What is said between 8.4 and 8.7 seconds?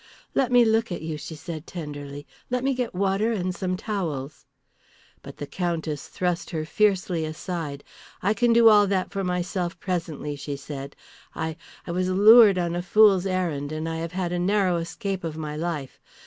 do